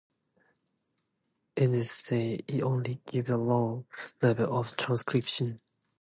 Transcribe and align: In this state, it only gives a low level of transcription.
In 1.55 1.73
this 1.73 1.91
state, 1.91 2.45
it 2.47 2.63
only 2.63 3.03
gives 3.05 3.29
a 3.29 3.37
low 3.37 3.85
level 4.19 4.57
of 4.57 4.75
transcription. 4.75 5.61